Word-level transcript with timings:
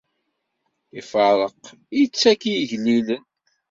Iferreq, 0.99 1.61
ittak 2.03 2.41
i 2.51 2.53
igellilen. 2.61 3.23